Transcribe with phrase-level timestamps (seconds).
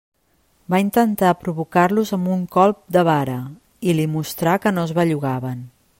[0.73, 3.37] Va intentar provocar-los amb un colp de vara,
[3.91, 5.63] i li mostrà que no es bellugaven.